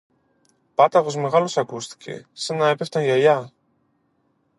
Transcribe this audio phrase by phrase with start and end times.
[0.75, 3.51] Πάταγος μεγάλος ακούστηκε, σα να έπεφταν γυαλιά